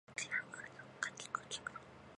[0.07, 1.79] この客はよく柿食う客だ